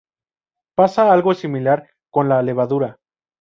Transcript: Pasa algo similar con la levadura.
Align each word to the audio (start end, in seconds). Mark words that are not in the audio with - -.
Pasa 0.75 1.13
algo 1.13 1.35
similar 1.35 1.91
con 2.09 2.27
la 2.27 2.41
levadura. 2.41 2.99